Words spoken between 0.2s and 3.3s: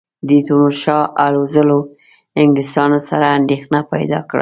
د تیمورشاه هلو ځلو انګلیسیانو سره